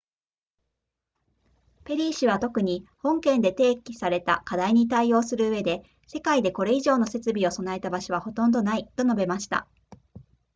[1.83, 9.67] ペリー氏は特に本件で提起された課題に対応するうえで世界でこれ以上の設備を備えた場所はほとんどないと述べました